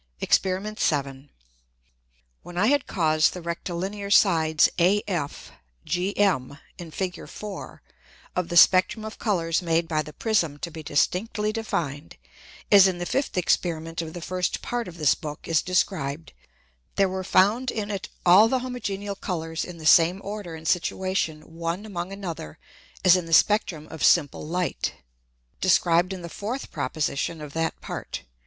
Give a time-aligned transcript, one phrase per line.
[0.19, 0.79] [J] Exper.
[0.79, 1.29] 7.
[2.41, 5.51] When I had caused the Rectilinear Sides AF,
[5.85, 7.29] GM, [in Fig.
[7.29, 7.83] 4.]
[8.35, 12.17] of the Spectrum of Colours made by the Prism to be distinctly defined,
[12.71, 16.33] as in the fifth Experiment of the first Part of this Book is described,
[16.95, 21.43] there were found in it all the homogeneal Colours in the same Order and Situation
[21.53, 22.57] one among another
[23.05, 24.95] as in the Spectrum of simple Light,
[25.61, 28.23] described in the fourth Proposition of that Part.